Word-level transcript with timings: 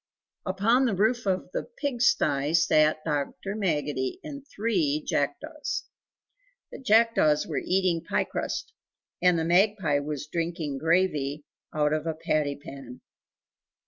Upon 0.47 0.85
the 0.85 0.95
roof 0.95 1.27
of 1.27 1.51
the 1.51 1.61
pig 1.61 2.01
stye 2.01 2.53
sat 2.53 3.05
Dr. 3.05 3.53
Maggotty 3.53 4.17
and 4.23 4.43
three 4.47 4.99
jackdaws. 5.05 5.83
The 6.71 6.79
jackdaws 6.79 7.45
were 7.45 7.61
eating 7.63 8.03
pie 8.03 8.23
crust, 8.23 8.73
and 9.21 9.37
the 9.37 9.45
magpie 9.45 9.99
was 9.99 10.25
drinking 10.25 10.79
gravy 10.79 11.45
out 11.71 11.93
of 11.93 12.07
a 12.07 12.15
patty 12.15 12.55
pan. 12.55 13.01